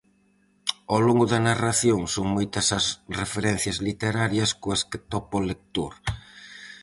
[0.91, 2.85] Ao longo da narración son moitas as
[3.21, 5.93] referencias literarias coas que topa o lector.